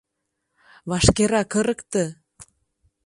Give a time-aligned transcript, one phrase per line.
[0.89, 2.03] —Вашкерак ырыкте!